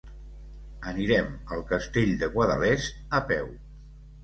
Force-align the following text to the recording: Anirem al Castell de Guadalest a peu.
Anirem 0.91 1.29
al 1.57 1.61
Castell 1.73 2.15
de 2.25 2.31
Guadalest 2.39 3.07
a 3.21 3.23
peu. 3.31 3.55